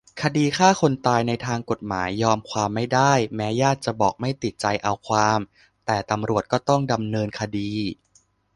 [0.21, 5.39] คดีฆ่าคนตาย ในทางกฎหมาย "ยอมความไม่ได้" แม้ญาติจะบอกไม่ติดใจเอาความ
[5.85, 7.71] แต่ตำรวจก็ต้องดำเนินคดี